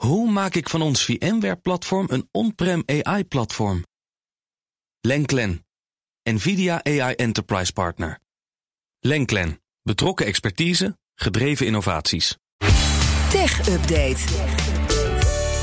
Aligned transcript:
Hoe 0.00 0.30
maak 0.30 0.54
ik 0.54 0.68
van 0.68 0.82
ons 0.82 1.04
VMware-platform 1.04 2.06
een 2.10 2.28
on-prem 2.30 2.82
AI-platform? 2.86 3.84
Lenklen, 5.00 5.66
NVIDIA 6.22 6.84
AI 6.84 7.14
Enterprise 7.14 7.72
Partner. 7.72 8.18
Lenklen, 9.00 9.60
betrokken 9.82 10.26
expertise, 10.26 10.98
gedreven 11.14 11.66
innovaties. 11.66 12.36
Tech 13.30 13.68
Update. 13.68 14.20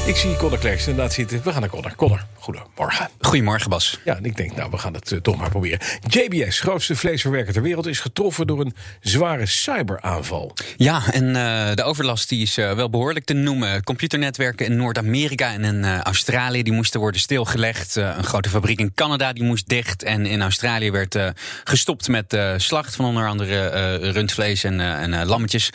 Ik 0.06 0.16
zie 0.16 0.36
Connor 0.36 0.60
Klerks 0.60 0.88
inderdaad 0.88 1.14
zitten. 1.14 1.44
We 1.44 1.52
gaan 1.52 1.62
naar 1.62 1.70
Connor. 1.70 1.96
Connor, 1.96 2.26
goedemorgen. 2.48 3.10
Goedemorgen, 3.22 3.70
Bas. 3.70 4.00
Ja, 4.04 4.16
en 4.16 4.26
ik 4.26 4.38
denk, 4.38 4.56
nou, 4.56 4.70
we 4.72 4.78
gaan 4.78 4.94
het 4.94 5.12
eh, 5.12 5.20
toch 5.20 5.38
maar 5.38 5.50
proberen. 5.50 5.80
JBS, 6.08 6.60
grootste 6.60 6.96
vleesverwerker 6.96 7.54
ter 7.54 7.62
wereld, 7.62 7.86
is 7.86 8.00
getroffen 8.00 8.48
door 8.48 8.60
een 8.60 8.74
zware 9.02 9.46
cyberaanval. 9.46 10.54
Ja, 10.78 11.02
en 11.12 11.28
eh, 11.28 11.76
de 11.76 11.84
overlast 11.84 12.30
die 12.30 12.42
is 12.42 12.58
eh, 12.58 12.74
wel 12.74 12.90
behoorlijk 12.90 13.26
te 13.26 13.34
noemen. 13.34 13.84
Computernetwerken 13.84 14.66
in 14.66 14.76
Noord-Amerika 14.76 15.54
en 15.54 15.64
in 15.64 16.02
Australië 16.02 16.64
die 16.64 16.74
moesten 16.74 17.00
worden 17.00 17.22
stilgelegd. 17.22 17.96
Een 17.96 18.24
grote 18.24 18.50
fabriek 18.50 18.80
in 18.80 18.94
Canada 18.94 19.34
die 19.34 19.44
moest 19.44 19.70
dicht. 19.70 20.04
En 20.04 20.26
in 20.26 20.42
Australië 20.42 20.92
werd 20.92 21.18
gestopt 21.64 22.08
met 22.08 22.38
slacht 22.58 22.96
van 22.96 23.06
onder 23.06 23.28
andere 23.28 23.96
rundvlees 23.96 24.64
en, 24.64 24.80
en 24.80 25.26
lammetjes. 25.26 25.70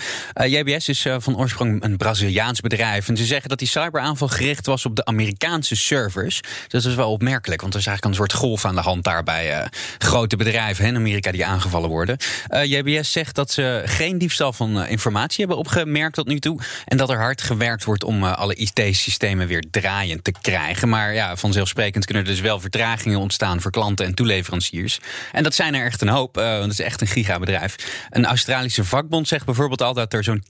JBS 0.45 0.89
is 0.89 1.07
van 1.19 1.37
oorsprong 1.37 1.83
een 1.83 1.97
Braziliaans 1.97 2.61
bedrijf. 2.61 3.09
En 3.09 3.17
ze 3.17 3.25
zeggen 3.25 3.49
dat 3.49 3.59
die 3.59 3.69
cyberaanval 3.69 4.29
gericht 4.29 4.67
was 4.67 4.87
op 4.87 4.97
de 4.97 5.05
Amerikaanse 5.05 5.77
servers. 5.77 6.41
Dus 6.69 6.83
dat 6.83 6.93
is 6.93 6.99
wel 6.99 7.11
opmerkelijk, 7.11 7.61
want 7.61 7.75
er 7.75 7.81
is 7.81 7.87
eigenlijk 7.87 8.19
een 8.19 8.27
soort 8.27 8.41
golf 8.41 8.65
aan 8.65 8.75
de 8.75 8.81
hand 8.81 9.05
daar 9.05 9.23
bij 9.23 9.53
eh, 9.53 9.67
grote 9.99 10.37
bedrijven 10.37 10.85
hè, 10.85 10.91
in 10.91 10.97
Amerika 10.97 11.33
die 11.33 11.45
aangevallen 11.45 11.89
worden. 11.89 12.17
Eh, 12.47 12.65
JBS 12.65 13.13
zegt 13.13 13.35
dat 13.35 13.51
ze 13.51 13.83
geen 13.85 14.19
diefstal 14.19 14.53
van 14.53 14.81
eh, 14.81 14.91
informatie 14.91 15.39
hebben 15.39 15.57
opgemerkt 15.57 16.15
tot 16.15 16.27
nu 16.27 16.39
toe. 16.39 16.61
En 16.85 16.97
dat 16.97 17.11
er 17.11 17.19
hard 17.19 17.43
gewerkt 17.43 17.85
wordt 17.85 18.05
om 18.05 18.25
alle 18.25 18.55
IT-systemen 18.55 19.47
weer 19.47 19.65
draaiend 19.71 20.25
te 20.25 20.33
krijgen. 20.41 20.89
Maar 20.89 21.15
ja, 21.15 21.37
vanzelfsprekend 21.37 22.05
kunnen 22.05 22.25
er 22.25 22.31
dus 22.31 22.41
wel 22.41 22.61
vertragingen 22.61 23.19
ontstaan 23.19 23.61
voor 23.61 23.71
klanten 23.71 24.07
en 24.07 24.15
toeleveranciers. 24.15 25.01
En 25.33 25.43
dat 25.43 25.55
zijn 25.55 25.75
er 25.75 25.85
echt 25.85 26.01
een 26.03 26.09
hoop, 26.09 26.35
want 26.35 26.63
het 26.63 26.73
is 26.73 26.81
echt 26.81 27.01
een 27.01 27.07
gigabedrijf. 27.07 27.77
Een 28.11 28.25
Australische 28.25 28.85
vakbond 28.85 29.29
zegt 29.29 29.45
bijvoorbeeld 29.45 29.83
al 29.83 29.95
dat 29.95 30.13
er 30.13 30.25
zo'n 30.25 30.43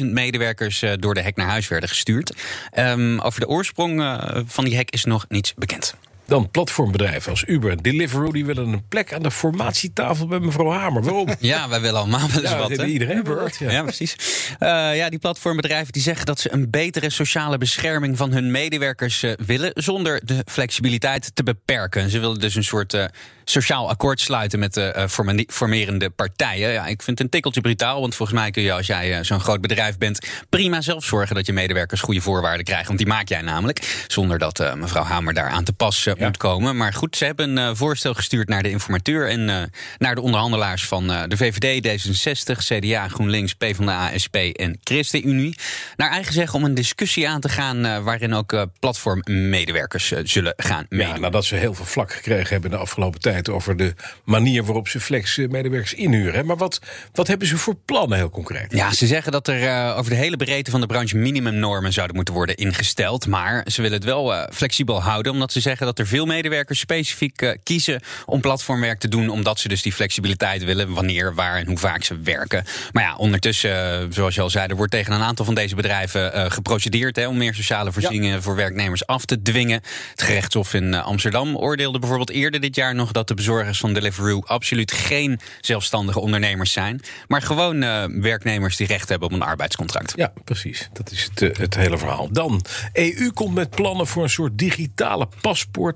10.000 0.00 0.04
medewerkers 0.04 0.84
door 0.98 1.14
de 1.14 1.22
hek 1.22 1.36
naar 1.36 1.48
huis 1.48 1.68
werden 1.68 1.88
gestuurd. 1.88 2.34
Ehm, 2.70 3.18
over 3.18 3.40
de 3.40 3.48
oorsprong 3.48 4.20
van 4.46 4.64
die 4.64 4.76
hek 4.76 4.90
is 4.90 5.04
nog 5.04 5.24
bekend. 5.56 5.94
Dan 6.28 6.50
platformbedrijven 6.50 7.30
als 7.30 7.44
Uber 7.46 7.70
en 7.70 7.76
Deliveroo... 7.76 8.32
die 8.32 8.44
willen 8.44 8.68
een 8.68 8.88
plek 8.88 9.12
aan 9.12 9.22
de 9.22 9.30
formatietafel 9.30 10.26
bij 10.26 10.38
mevrouw 10.38 10.70
Hamer. 10.70 11.02
Waarom? 11.02 11.28
Ja, 11.40 11.68
wij 11.68 11.80
willen 11.80 12.00
allemaal 12.00 12.28
wel 12.28 12.40
eens 12.42 12.50
Ja, 12.50 12.58
dat 12.58 12.76
wat. 12.76 12.86
iedereen 12.86 13.26
gehoord, 13.26 13.56
ja. 13.56 13.70
Ja, 13.70 13.82
precies. 13.82 14.16
Eh, 14.58 14.96
ja, 14.96 15.08
die 15.08 15.18
platformbedrijven 15.18 15.92
die 15.92 16.02
zeggen 16.02 16.26
dat 16.26 16.40
ze 16.40 16.52
een 16.52 16.70
betere 16.70 17.10
sociale 17.10 17.58
bescherming 17.58 18.16
van 18.16 18.32
hun 18.32 18.50
medewerkers 18.50 19.22
eh, 19.22 19.32
willen, 19.46 19.70
zonder 19.74 20.20
de 20.24 20.42
flexibiliteit 20.46 21.30
te 21.34 21.42
beperken. 21.42 22.10
Ze 22.10 22.18
willen 22.18 22.40
dus 22.40 22.54
een 22.54 22.64
soort 22.64 22.94
eh, 22.94 23.04
sociaal 23.44 23.88
akkoord 23.88 24.20
sluiten 24.20 24.58
met 24.58 24.74
de 24.74 25.06
formerende 25.48 26.10
partijen. 26.10 26.72
Ja, 26.72 26.86
ik 26.86 27.02
vind 27.02 27.06
het 27.06 27.20
een 27.20 27.28
tikkeltje 27.28 27.60
brutaal, 27.60 28.00
want 28.00 28.14
volgens 28.14 28.38
mij 28.38 28.50
kun 28.50 28.62
je 28.62 28.72
als 28.72 28.86
jij 28.86 29.24
zo'n 29.24 29.40
groot 29.40 29.60
bedrijf 29.60 29.98
bent, 29.98 30.26
prima 30.48 30.80
zelf 30.80 31.04
zorgen 31.04 31.34
dat 31.34 31.46
je 31.46 31.52
medewerkers 31.52 32.00
goede 32.00 32.20
voorwaarden 32.20 32.64
krijgen. 32.64 32.86
Want 32.86 32.98
die 32.98 33.06
maak 33.06 33.28
jij 33.28 33.42
namelijk, 33.42 34.04
zonder 34.06 34.38
dat 34.38 34.74
mevrouw 34.76 35.02
Hamer 35.02 35.34
daar 35.34 35.48
aan 35.48 35.64
te 35.64 35.72
pas 35.72 36.06
eh, 36.06 36.17
Ja. 36.18 36.26
moet 36.26 36.36
komen. 36.36 36.76
Maar 36.76 36.92
goed, 36.92 37.16
ze 37.16 37.24
hebben 37.24 37.56
een 37.56 37.70
eh, 37.70 37.76
voorstel 37.76 38.14
gestuurd 38.14 38.48
naar 38.48 38.62
de 38.62 38.70
informateur 38.70 39.28
en 39.28 39.48
eh, 39.48 39.62
naar 39.98 40.14
de 40.14 40.20
onderhandelaars 40.20 40.84
van 40.86 41.12
eh, 41.12 41.22
de 41.28 41.36
VVD, 41.36 41.86
D66, 41.88 42.56
CDA, 42.64 43.08
GroenLinks, 43.08 43.54
PvdA, 43.54 44.18
SP 44.24 44.36
en 44.36 44.78
ChristenUnie. 44.82 45.56
Naar 45.96 46.10
eigen 46.10 46.32
zeggen 46.32 46.58
om 46.58 46.64
een 46.64 46.74
discussie 46.74 47.28
aan 47.28 47.40
te 47.40 47.48
gaan 47.48 48.02
waarin 48.04 48.34
ook 48.34 48.66
platformmedewerkers 48.80 50.12
zullen 50.22 50.54
gaan 50.56 50.86
Ja, 50.88 50.96
meedoen. 50.96 51.20
nadat 51.20 51.44
ze 51.44 51.54
heel 51.54 51.74
veel 51.74 51.84
vlak 51.84 52.12
gekregen 52.12 52.48
hebben 52.48 52.70
de 52.70 52.76
afgelopen 52.76 53.20
tijd... 53.20 53.48
over 53.48 53.76
de 53.76 53.94
manier 54.24 54.64
waarop 54.64 54.88
ze 54.88 55.00
flex-medewerkers 55.00 55.94
inhuren. 55.94 56.34
hè. 56.34 56.44
Maar 56.44 56.56
wat, 56.56 56.80
wat 57.12 57.26
hebben 57.26 57.48
ze 57.48 57.56
voor 57.56 57.74
plannen 57.84 58.18
heel 58.18 58.30
concreet? 58.30 58.72
Ja, 58.72 58.92
ze 58.92 59.06
zeggen 59.06 59.32
dat 59.32 59.48
er 59.48 59.94
over 59.94 60.10
de 60.10 60.16
hele 60.16 60.36
breedte 60.36 60.70
van 60.70 60.80
de 60.80 60.86
branche 60.86 61.16
minimumnormen 61.16 61.92
zouden 61.92 62.16
moeten 62.16 62.34
worden 62.34 62.56
ingesteld. 62.56 63.26
Maar 63.26 63.64
ze 63.70 63.82
willen 63.82 63.96
het 63.96 64.06
wel 64.06 64.46
flexibel 64.52 65.02
houden, 65.02 65.32
omdat 65.32 65.52
ze 65.52 65.60
zeggen 65.60 65.86
dat 65.86 65.98
er 65.98 66.06
veel 66.08 66.26
medewerkers 66.26 66.78
specifiek 66.78 67.42
eh, 67.42 67.50
kiezen 67.62 68.00
om 68.26 68.40
platformwerk 68.40 68.98
te 68.98 69.08
doen, 69.08 69.28
omdat 69.28 69.58
ze 69.58 69.68
dus 69.68 69.82
die 69.82 69.92
flexibiliteit 69.92 70.64
willen, 70.64 70.94
wanneer, 70.94 71.34
waar 71.34 71.56
en 71.56 71.66
hoe 71.66 71.78
vaak 71.78 72.04
ze 72.04 72.20
werken. 72.20 72.64
Maar 72.92 73.02
ja, 73.02 73.16
ondertussen, 73.16 74.00
eh, 74.00 74.06
zoals 74.10 74.34
je 74.34 74.40
al 74.40 74.50
zei, 74.50 74.66
er 74.66 74.76
wordt 74.76 74.92
tegen 74.92 75.12
een 75.12 75.22
aantal 75.22 75.44
van 75.44 75.54
deze 75.54 75.74
bedrijven 75.74 76.32
eh, 76.32 76.50
geprocedeerd 76.50 77.16
hè, 77.16 77.26
om 77.26 77.36
meer 77.36 77.54
sociale 77.54 77.92
voorzieningen 77.92 78.42
voor 78.42 78.56
werknemers 78.56 79.06
af 79.06 79.24
te 79.24 79.42
dwingen. 79.42 79.80
Het 80.10 80.22
gerechtshof 80.22 80.74
in 80.74 80.94
Amsterdam 80.94 81.56
oordeelde 81.56 81.98
bijvoorbeeld 81.98 82.30
eerder 82.30 82.60
dit 82.60 82.74
jaar 82.74 82.94
nog 82.94 83.12
dat 83.12 83.28
de 83.28 83.34
bezorgers 83.34 83.78
van 83.78 83.92
Deliveroo 83.92 84.42
absoluut 84.46 84.92
geen 84.92 85.40
zelfstandige 85.60 86.20
ondernemers 86.20 86.72
zijn, 86.72 87.00
maar 87.26 87.42
gewoon 87.42 87.80
werknemers 88.20 88.76
die 88.76 88.86
recht 88.86 89.08
hebben 89.08 89.28
op 89.28 89.34
een 89.34 89.42
arbeidscontract. 89.42 90.12
Ja, 90.16 90.32
precies. 90.44 90.88
Dat 90.92 91.10
is 91.10 91.28
het, 91.34 91.58
het 91.58 91.74
hele 91.74 91.98
verhaal. 91.98 92.28
Dan, 92.32 92.64
EU 92.92 93.30
komt 93.30 93.54
met 93.54 93.70
plannen 93.70 94.06
voor 94.06 94.22
een 94.22 94.30
soort 94.30 94.58
digitale 94.58 95.28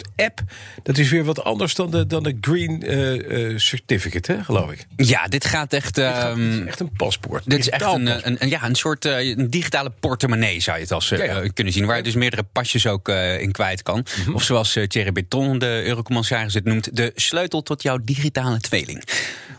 paspoort-app. 0.03 0.41
Dat 0.83 0.99
is 0.99 1.11
weer 1.11 1.25
wat 1.25 1.45
anders 1.45 1.75
dan 1.75 1.91
de, 1.91 2.07
dan 2.07 2.23
de 2.23 2.37
Green 2.41 2.83
eh, 2.83 3.59
Certificate, 3.59 4.33
hè, 4.33 4.45
geloof 4.45 4.73
ik. 4.73 4.87
Ja, 4.97 5.27
dit 5.27 5.45
gaat 5.45 5.73
echt. 5.73 5.99
Gaat- 6.01 6.25
ehm, 6.37 6.61
is 6.61 6.67
echt 6.67 6.81
een 6.81 6.93
paspoort. 6.97 7.43
Dit 7.51 7.59
is 7.59 7.69
echt 7.69 7.85
een, 7.85 8.27
een, 8.27 8.37
een- 8.43 8.49
ja, 8.49 8.65
een 8.65 8.75
soort 8.75 9.05
eh, 9.05 9.29
een 9.29 9.51
digitale 9.51 9.91
portemonnee, 10.01 10.61
zou 10.61 10.77
je 10.77 10.83
het 10.83 10.93
als 10.93 11.09
Ja, 11.09 11.23
ja. 11.25 11.43
kunnen 11.55 11.73
zien. 11.73 11.87
Waar 11.87 11.97
je 11.97 12.03
dus 12.03 12.15
meerdere 12.15 12.43
pasjes 12.43 12.87
ook 12.87 13.09
in 13.39 13.53
kwijt 13.53 13.83
kan. 13.83 14.07
Mhm. 14.25 14.35
Of 14.35 14.43
zoals 14.43 14.77
uh, 14.77 14.87
Thierry 14.87 15.13
Beton, 15.13 15.59
de 15.59 15.83
eurocommissaris, 15.85 16.55
het 16.55 16.65
noemt: 16.65 16.97
de 16.97 17.13
sleutel 17.15 17.63
tot 17.63 17.83
jouw 17.83 17.99
digitale 18.03 18.61
tweeling. 18.61 19.03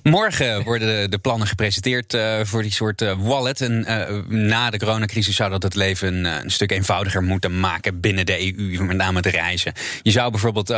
Morgen 0.03 0.63
worden 0.63 1.01
de, 1.01 1.09
de 1.09 1.17
plannen 1.17 1.47
gepresenteerd 1.47 2.13
eh, 2.13 2.39
voor 2.43 2.61
die 2.61 2.71
soort 2.71 3.01
eh, 3.01 3.13
wallet. 3.17 3.61
En 3.61 3.85
eh, 3.85 4.15
na 4.27 4.69
de 4.69 4.77
coronacrisis 4.77 5.35
zou 5.35 5.49
dat 5.49 5.63
het 5.63 5.75
leven 5.75 6.13
een, 6.13 6.25
een 6.43 6.51
stuk 6.51 6.71
eenvoudiger 6.71 7.23
moeten 7.23 7.59
maken 7.59 7.99
binnen 7.99 8.25
de 8.25 8.57
EU, 8.57 8.83
met 8.83 8.97
name 8.97 9.21
de 9.21 9.29
reizen. 9.29 9.73
Je 10.01 10.11
zou 10.11 10.31
bijvoorbeeld 10.31 10.73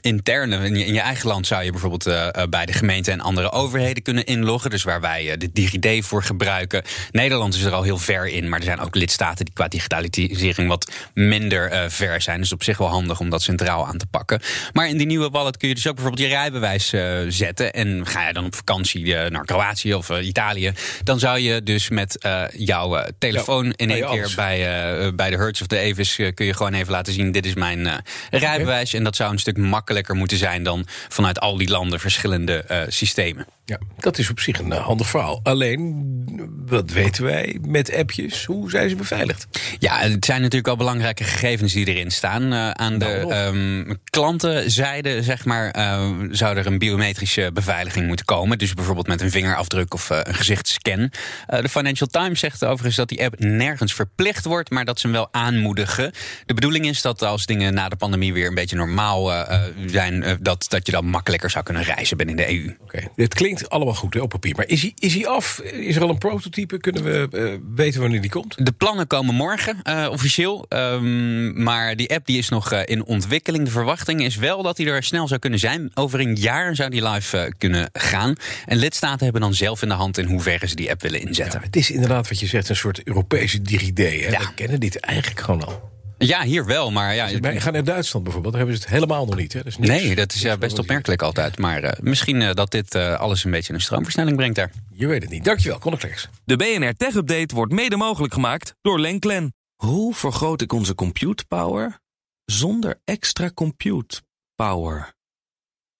interne, 0.00 0.66
in 0.66 0.74
je, 0.74 0.86
in 0.86 0.92
je 0.92 1.00
eigen 1.00 1.28
land 1.28 1.46
zou 1.46 1.64
je 1.64 1.70
bijvoorbeeld 1.70 2.04
bij 2.50 2.66
de 2.66 2.72
gemeente 2.72 3.10
en 3.10 3.20
andere 3.20 3.52
overheden 3.52 4.02
kunnen 4.02 4.24
inloggen. 4.24 4.70
Dus 4.70 4.82
waar 4.82 5.00
wij 5.00 5.36
de 5.36 5.52
DigiD 5.52 6.04
voor 6.06 6.22
gebruiken. 6.22 6.82
Nederland 7.10 7.54
is 7.54 7.62
er 7.62 7.72
al 7.72 7.82
heel 7.82 7.98
ver 7.98 8.26
in, 8.26 8.48
maar 8.48 8.58
er 8.58 8.64
zijn 8.64 8.80
ook 8.80 8.94
lidstaten 8.94 9.44
die 9.44 9.54
qua 9.54 9.68
digitalisering 9.68 10.68
wat 10.68 10.90
minder 11.14 11.90
ver 11.90 12.20
zijn. 12.20 12.40
Dus 12.40 12.52
op 12.52 12.62
zich 12.62 12.78
wel 12.78 12.88
handig 12.88 13.20
om 13.20 13.30
dat 13.30 13.42
centraal 13.42 13.86
aan 13.86 13.98
te 13.98 14.06
pakken. 14.06 14.40
Maar 14.72 14.88
in 14.88 14.96
die 14.96 15.06
nieuwe 15.06 15.30
wallet 15.30 15.56
kun 15.56 15.68
je 15.68 15.74
dus 15.74 15.86
ook 15.86 15.94
bijvoorbeeld 15.94 16.28
je 16.28 16.34
rijbewijs 16.34 16.94
zetten. 17.28 17.72
En 17.72 18.06
ga 18.06 18.26
je 18.26 18.32
dan 18.32 18.44
op 18.44 18.54
eh, 18.70 19.30
naar 19.30 19.44
Kroatië 19.44 19.94
of 19.94 20.10
eh, 20.10 20.26
Italië, 20.26 20.72
dan 21.02 21.18
zou 21.18 21.38
je 21.38 21.62
dus 21.62 21.88
met 21.88 22.18
eh, 22.18 22.42
jouw 22.56 23.04
telefoon 23.18 23.64
Ja, 23.64 23.72
in 23.76 23.90
één 23.90 23.98
keer 24.00 24.08
alles. 24.08 24.34
bij, 24.34 25.14
bij 25.14 25.30
de 25.30 25.36
Hertz 25.36 25.60
of 25.60 25.66
de 25.66 25.78
Avis 25.78 26.18
eh, 26.18 26.34
kun 26.34 26.46
je 26.46 26.54
gewoon 26.54 26.74
even 26.74 26.92
laten 26.92 27.12
zien: 27.12 27.32
dit 27.32 27.46
is 27.46 27.54
mijn 27.54 28.02
rijbewijs. 28.30 28.94
En 28.94 29.04
dat 29.04 29.16
zou 29.16 29.32
een 29.32 29.38
stuk 29.38 29.56
makkelijker 29.56 30.14
moeten 30.14 30.36
zijn 30.36 30.62
dan 30.62 30.86
vanuit 31.08 31.40
al 31.40 31.56
die 31.56 31.68
landen 31.68 32.00
verschillende 32.00 32.84
systemen. 32.88 33.46
Ja, 33.64 33.78
dat 33.98 34.18
is 34.18 34.30
op 34.30 34.40
zich 34.40 34.58
een 34.58 34.72
handig 34.72 35.08
verhaal. 35.08 35.40
Alleen, 35.42 36.59
wat 36.70 36.90
weten 36.90 37.24
wij 37.24 37.58
met 37.66 37.94
appjes? 37.94 38.44
Hoe 38.44 38.70
zijn 38.70 38.88
ze 38.88 38.96
beveiligd? 38.96 39.46
Ja, 39.78 39.98
het 39.98 40.24
zijn 40.24 40.40
natuurlijk 40.40 40.68
al 40.68 40.76
belangrijke 40.76 41.24
gegevens 41.24 41.72
die 41.72 41.86
erin 41.86 42.10
staan. 42.10 42.52
Eh, 42.52 42.70
aan 42.70 42.98
de 42.98 43.04
Nou, 43.04 43.32
ehm, 43.32 43.94
klantenzijde, 44.10 45.22
zeg 45.22 45.44
maar, 45.44 45.70
eh, 45.70 46.10
zou 46.30 46.56
er 46.56 46.66
een 46.66 46.78
biometrische 46.78 47.50
beveiliging 47.54 48.06
moeten 48.06 48.26
komen. 48.26 48.58
Dus 48.58 48.74
bijvoorbeeld 48.74 49.06
met 49.06 49.20
een 49.20 49.30
vingerafdruk 49.30 49.94
of 49.94 50.10
eh, 50.10 50.18
een 50.22 50.34
gezichtsscan. 50.34 51.12
De 51.46 51.68
Financial 51.68 52.08
Times 52.08 52.40
zegt 52.40 52.64
overigens 52.64 52.96
dat 52.96 53.08
die 53.08 53.24
app 53.24 53.38
nergens 53.38 53.94
verplicht 53.94 54.44
wordt, 54.44 54.70
maar 54.70 54.84
dat 54.84 55.00
ze 55.00 55.06
hem 55.06 55.16
wel 55.16 55.28
aanmoedigen. 55.30 56.12
De 56.46 56.54
bedoeling 56.54 56.86
is 56.86 57.02
dat 57.02 57.22
als 57.22 57.46
dingen 57.46 57.74
na 57.74 57.88
de 57.88 57.96
pandemie 57.96 58.32
weer 58.32 58.46
een 58.46 58.54
beetje 58.54 58.76
normaal 58.76 59.46
zijn, 59.86 60.38
dat, 60.40 60.66
dat 60.68 60.86
je 60.86 60.92
dan 60.92 61.06
makkelijker 61.06 61.50
zou 61.50 61.64
kunnen 61.64 61.82
reizen 61.82 62.16
binnen 62.16 62.36
de 62.36 62.48
EU. 62.50 62.76
Oké, 62.82 63.08
dit 63.16 63.34
klinkt 63.34 63.70
allemaal 63.70 63.94
goed 63.94 64.14
hè, 64.14 64.20
op 64.20 64.28
papier. 64.28 64.56
Maar 64.56 64.68
is 64.68 64.82
hij, 64.82 64.92
is 64.98 65.14
hij 65.14 65.26
af? 65.26 65.60
Is 65.60 65.96
er 65.96 66.02
al 66.02 66.08
een 66.08 66.18
prototype? 66.18 66.59
Kunnen 66.66 67.04
we 67.04 67.28
eh, 67.32 67.74
weten 67.74 68.00
wanneer 68.00 68.20
die 68.20 68.30
komt? 68.30 68.64
De 68.64 68.72
plannen 68.72 69.06
komen 69.06 69.34
morgen, 69.34 69.82
eh, 69.82 70.08
officieel. 70.10 70.66
Ehm, 70.68 71.62
maar 71.62 71.96
die 71.96 72.14
app 72.14 72.26
die 72.26 72.38
is 72.38 72.48
nog 72.48 72.72
eh, 72.72 72.80
in 72.84 73.04
ontwikkeling. 73.04 73.64
De 73.64 73.70
verwachting 73.70 74.24
is 74.24 74.36
wel 74.36 74.62
dat 74.62 74.76
die 74.76 74.86
er 74.86 75.02
snel 75.02 75.28
zou 75.28 75.40
kunnen 75.40 75.58
zijn. 75.58 75.90
Over 75.94 76.20
een 76.20 76.34
jaar 76.34 76.76
zou 76.76 76.90
die 76.90 77.08
live 77.08 77.52
kunnen 77.58 77.90
gaan. 77.92 78.34
En 78.66 78.76
lidstaten 78.76 79.24
hebben 79.24 79.40
dan 79.40 79.54
zelf 79.54 79.82
in 79.82 79.88
de 79.88 79.94
hand 79.94 80.18
in 80.18 80.26
hoeverre 80.26 80.68
ze 80.68 80.74
die 80.74 80.90
app 80.90 81.02
willen 81.02 81.20
inzetten. 81.20 81.60
Ja, 81.60 81.66
het 81.66 81.76
is 81.76 81.90
inderdaad 81.90 82.28
wat 82.28 82.40
je 82.40 82.46
zegt, 82.46 82.68
een 82.68 82.76
soort 82.76 83.02
Europese 83.02 83.62
DigiD. 83.62 83.98
Hè? 83.98 84.04
Ja. 84.04 84.38
We 84.38 84.54
kennen 84.54 84.80
dit 84.80 84.96
eigenlijk 84.96 85.40
gewoon 85.40 85.64
al. 85.64 85.89
Ja, 86.26 86.42
hier 86.42 86.64
wel, 86.66 86.90
maar 86.90 87.14
ja. 87.14 87.40
Wij 87.40 87.60
gaan 87.60 87.72
naar 87.72 87.84
Duitsland 87.84 88.24
bijvoorbeeld, 88.24 88.54
daar 88.54 88.62
hebben 88.62 88.80
ze 88.82 88.86
het 88.88 88.94
helemaal 88.98 89.26
nog 89.26 89.36
niet. 89.36 89.52
Hè? 89.52 89.62
Dus 89.62 89.78
niks- 89.78 89.88
Nee, 89.92 90.14
dat 90.14 90.32
is 90.32 90.40
ja, 90.40 90.48
niks 90.48 90.60
best 90.60 90.78
opmerkelijk 90.78 91.22
altijd. 91.22 91.58
Maar 91.58 91.82
eh, 91.82 92.00
misschien 92.02 92.42
eh, 92.42 92.54
dat 92.54 92.70
dit 92.70 92.94
eh, 92.94 93.18
alles 93.20 93.44
een 93.44 93.50
beetje 93.50 93.72
een 93.72 93.80
stroomversnelling 93.80 94.36
brengt 94.36 94.56
daar. 94.56 94.70
Je 94.92 95.06
weet 95.06 95.22
het 95.22 95.30
niet. 95.30 95.44
Dankjewel, 95.44 95.78
Klerks. 95.78 96.28
De 96.44 96.56
BNR 96.56 96.94
Tech 96.96 97.14
Update 97.14 97.54
wordt 97.54 97.72
mede 97.72 97.96
mogelijk 97.96 98.32
gemaakt 98.32 98.74
door 98.80 99.00
Lenklen. 99.00 99.54
Hoe 99.76 100.14
vergroot 100.14 100.60
ik 100.60 100.72
onze 100.72 100.94
compute 100.94 101.44
power 101.46 101.98
zonder 102.44 103.00
extra 103.04 103.50
compute 103.54 104.22
power? 104.54 105.14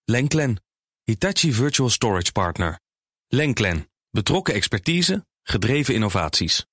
Lenklen, 0.05 0.63
Hitachi 1.05 1.53
Virtual 1.53 1.89
Storage 1.91 2.33
Partner. 2.33 2.81
Lenklen, 3.29 3.89
betrokken 4.11 4.55
expertise, 4.55 5.27
gedreven 5.43 5.95
innovaties. 5.95 6.67